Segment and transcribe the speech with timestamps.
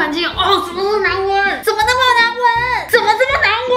[0.00, 1.62] 款精油哦，怎么那么难闻？
[1.62, 2.42] 怎么那么难闻？
[2.88, 3.76] 怎么这么难闻？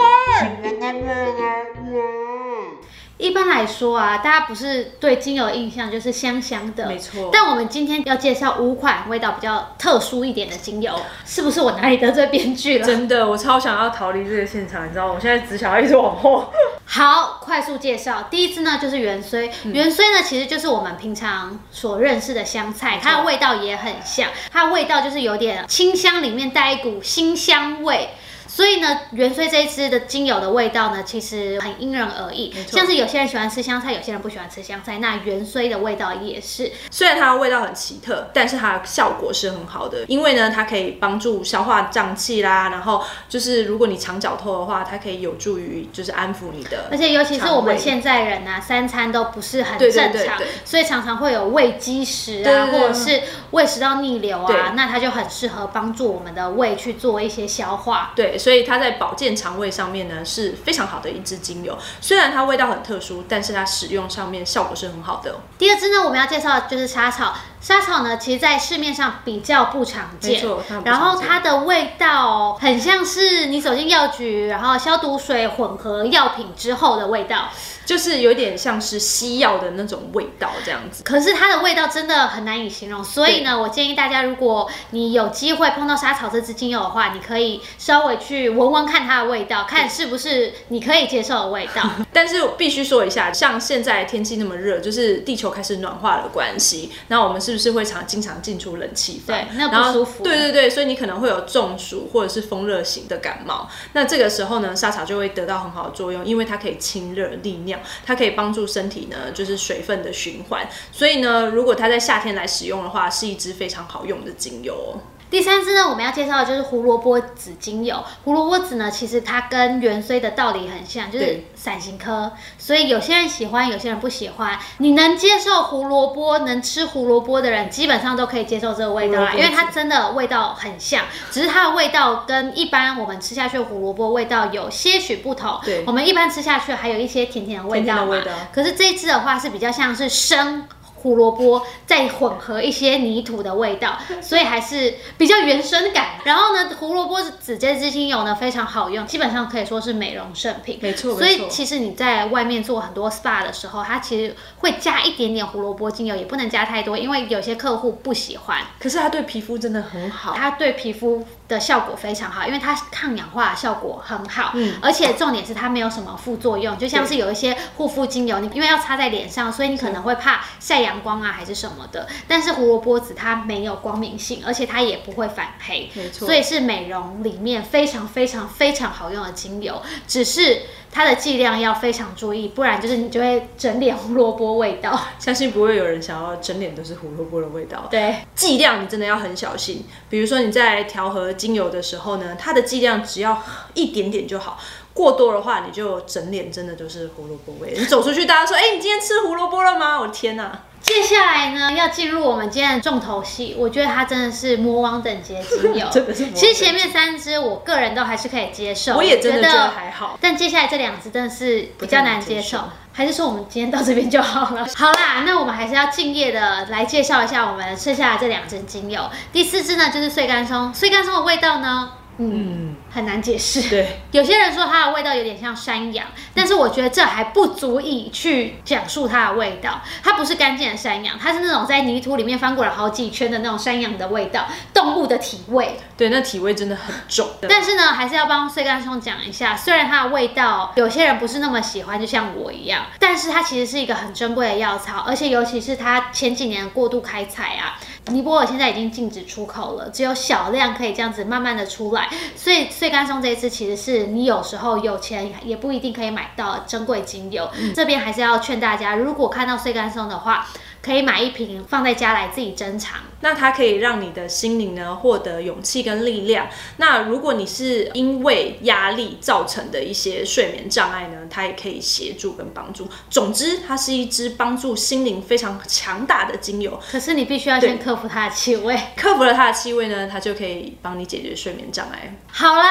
[3.17, 12.85] 一般来说啊，大家不是对精油的印象就是香香的，没错但我们今天要介绍五款味道比较特殊一点的精油，是不是我哪里得罪编剧了？
[12.85, 15.15] 真的，我超想要逃离这个现场，你知道吗？
[15.15, 16.49] 我现在只想要一直往后。
[16.85, 28.09] 好，快速介绍，第一支呢就是芫荽，芫荽呢其实就是我们平常所认识的香菜，它的味道也很像，它的味道就是有点清香，里面带一股辛香味。
[28.53, 32.53] 所以呢，元荽这一支的精油的味道呢，其实很因人而异。
[32.67, 34.99] 像是有些人喜欢吃香菜，有些人不喜欢吃香菜。
[34.99, 36.71] 那元荽的味道也是。
[36.91, 58.11] 虽然它的味道很奇特，但是它的效果是很好的，因为呢，它可以帮助消化胀气啦，然后就是如果你肠绞痛的话，它可以有助于就是安抚你的，而且尤其是我们现在人啊，三餐都不是很正常，对对所以常常会有胃积食啊，或者是胃食道逆流啊，那它就很适合帮助我们的胃去做一些消化。
[58.15, 61.77] 对，所以它在保健肠胃上面呢是非常好的一支精油。
[62.01, 65.39] 虽然它味道很特殊，但是它使用上面效果是很好的。
[65.57, 67.33] 第二支呢，我们要介绍的就是莎草。
[67.63, 70.43] 沙草呢，其实在市面上比较不常见，
[70.83, 77.49] 然后它的味道很像是你走进药局，然后消毒水混合药品之后的味道。
[77.85, 81.03] 就是有点像是西药的那种味道这样子。
[81.03, 91.83] 可是它的味道真的很难以形容，所以呢，我建议大家，如果你有机会碰到沙草这支精油的话，你可以稍微去闻闻看它的味道，看是不是你可以接受的味道。
[92.13, 99.37] 但是必须说一下，像现在天气那么热，就是地球开始暖化的关系，那我们是不是会常经常进出冷气房？
[99.37, 103.69] 对那不舒服对对对，所以你可能会有中暑或者是风热型的感冒。
[103.93, 110.67] 那这个时候呢，沙茶就会得到很好的作用，因为它可以清热利尿，它可以帮助身体呢就是水分的循环。
[110.91, 114.99] 所以呢，如果它在夏天来使用的话，是一支非常好用的精油哦。
[115.33, 118.03] 第三支呢，我们要介绍的就是胡萝卜籽精油。
[118.23, 124.59] 胡萝卜籽呢，其实它跟元荽的道理很像，就是对伞形科，所以有些人喜欢，有些人不喜欢。
[124.77, 135.59] 你能接受胡萝卜，能吃胡萝卜的人，基本上都可以接受这个味道啦，因为它真的味道很像，只是它的味道跟一般我们吃下去的胡萝卜味道有些许不同。
[135.63, 140.67] 对我们一般吃下去还有一些甜甜的味道嘛，甜甜的味道可是这一支的话是比较像是生。
[141.03, 146.11] 胡萝卜再混合一些泥土的味道，所以还是比较原生感。
[146.23, 150.79] 然后呢，胡萝卜籽这支精油呢非常好用，基本上可以说是美容圣品。
[150.81, 158.59] 没错所以其实你在外面做很多 SPA 的时候，它其实会加一点点胡萝卜精油，也不能加太多，因为有些客户不喜欢。
[158.79, 160.33] 可是它对皮肤真的很好。
[160.33, 164.75] 它对皮肤的效果非常好，因为它抗氧化效果很好，嗯。
[164.81, 176.25] 而且重点是它没有什么副作用，就像是有一些护肤精油，你因为要擦在脸上，所以你可能会怕晒阳光啊还是什么的，但是胡萝卜籽它没有光明性，而且它也不会反黑，没错。
[176.25, 180.61] 所以是美容里面非常非常非常好用的精油，只是
[180.93, 184.97] 它的剂量要非常注意，不然就是你就会整脸胡萝卜味道。
[185.17, 187.87] 相信不会有人想要整脸都是胡萝卜的味道。
[187.89, 189.83] 对，剂量你真的要很小心。
[190.07, 193.41] 比如说你在调和精油的时候呢，它的剂量只要
[193.73, 194.59] 一点点就好。
[194.93, 197.73] 过多的话，你就整脸真的都是胡萝卜味。
[197.75, 200.59] 你走出去，大家说：“哎、你今天吃胡萝卜了吗？”我的天哪！
[200.83, 212.59] 接下来呢，要进入我们今天的重头戏，我觉得它真的是魔王等级的精油， 真的是其实前面三支我个人都还是可以接受，我也真的觉觉得还好但接下来这两支真的是比较难接受。
[212.95, 214.67] 还是说我们今天到这边就好了？
[214.77, 219.09] 好啦，那我们还是要敬业的来介绍一下我们剩下的这两支精油。
[219.31, 223.69] 第四支呢就是碎干松，碎干松的味道呢，嗯，很难解释。
[223.69, 229.81] 对，有些人说它的味道有点像山羊，但是我觉得这还不足以去讲述它的味道。
[230.03, 235.77] 它不是干净的山羊，它是那种在泥土里面翻过了好几圈的那种山羊的味道，动物的体味。
[235.97, 237.27] 对，那体味真的很重。
[237.49, 257.49] 但是呢，还是要帮碎干松讲一下，虽然它的味道有些人不是那么喜欢，就像我一样，但是它其实是一个很珍贵的药草，而且尤其是它前几年过度开采啊，尼泊尔现在已经禁止出口了，只有小量可以这样子慢慢的出来，所以碎干松这一次其实是你有时候有钱也不一定可以买到珍贵精油。
[257.73, 260.45] 这边还是要劝大家，如果看到碎干松的话，
[260.83, 262.99] 可以买一瓶放在家来自己珍藏。
[263.21, 266.49] 那它可以让你的心灵呢获得勇气跟力量。
[266.75, 272.85] 那如果你是因为压力造成的一些睡眠障碍呢，它也可以协助跟帮助。
[273.09, 276.77] 总之，它是一支帮助心灵非常强大的精油。
[276.91, 278.77] 可是你必须要先克服它的气味。
[278.97, 282.13] 克服了它的气味呢，它就可以帮你解决睡眠障碍。
[282.29, 282.69] 好啦，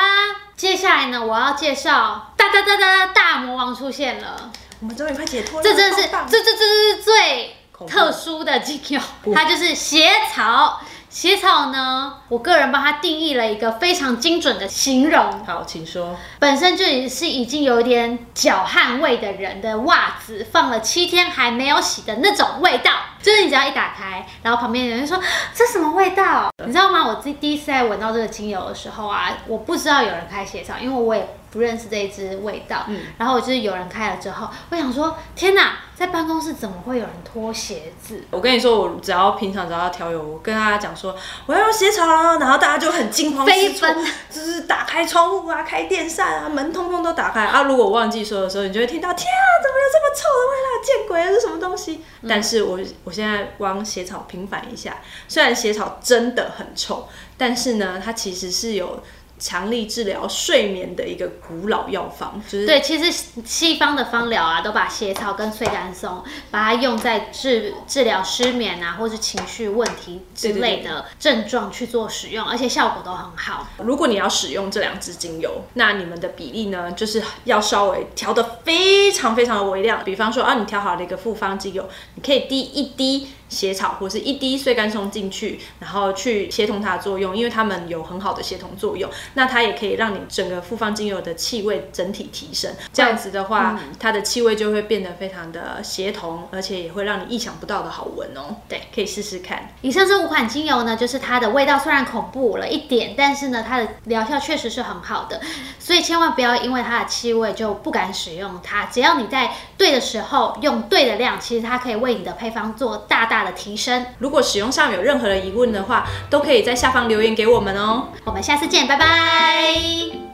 [0.55, 9.01] 接下来呢，我要介绍哒哒哒哒哒大魔王出现了，我们终于快解脱了，这真的是好棒这这这这是最恐怖特殊的精油，
[9.35, 10.81] 它就是鞋草。
[11.09, 16.17] 鞋草呢，我个人帮它定义了一个非常精准的形容，好，请说。
[16.39, 25.21] 本身就是已经有点脚汗味的人的袜子，放了七天还没有洗的那种味道，就是你只要一打开，然后旁边有人说
[25.55, 27.07] 这什么味道，你知道吗？
[27.07, 31.29] 我自第一次在闻到这个精油的时候啊，我不知道有人开鞋草，因为我也。
[31.53, 38.25] 不认识这一支味道，嗯，然后就是有人开了之后，我想说，天哪，在办公室怎么会有人脱鞋子？
[38.31, 41.15] 我跟你说，我只要平常只要调油，我跟大家讲说
[41.45, 43.87] 我要用鞋草了，然后大家就很惊慌失措，
[44.31, 47.65] 就是打开窗户啊，开电扇啊，门通通都打开啊。
[47.65, 50.83] 如果我忘记说的时候，你就会听到，天啊，怎么有这么臭的味道？
[50.83, 52.03] 见鬼了，是什么东西？
[52.27, 54.97] 但是我我现在帮鞋草平反一下，
[55.29, 57.07] 虽然鞋草真的很臭，
[57.37, 59.03] 但是呢，它其实是有。
[59.43, 63.11] 强力治疗睡眠的一个古老药方，就是对，其实
[63.45, 66.23] 西方的方疗啊，都把血草跟碎干松，
[66.53, 73.67] 把它用在治治疗失眠啊，或是情绪问题之类的症状去做使用，而且效果都很好。
[73.79, 80.05] 如果你要使用这两支精油，那你们的比例呢，就是要稍微调的非常非常的微量。
[80.05, 83.29] 比方说啊，你调好了一个复方精油，你可以滴一滴。
[83.53, 89.11] 血草或是一滴碎干松进去，然后去协同它的作用，因为它们有很好的协同作用。
[89.35, 92.75] 那它也可以让你整个复方精油的气味整体提升。
[92.93, 98.57] 这样子的话，它的气味就会变得非常的协同，而且也会让你意想不到的好闻哦。
[98.69, 99.69] 对，可以试试看。
[99.83, 105.41] 以上这五款精油呢，就是它的味道虽然恐怖了一点，但是呢，它的疗效确实是很好的。
[105.79, 108.87] 所以千万不要因为它的气味就不敢使用它。
[108.87, 118.09] 只要你在对的时候用对的量，其实它可以为你的配方做大大的提升，如果使用上有任何的疑问的话，都可以在下方留言给我们哦。
[118.25, 120.32] 我们下次见，拜拜。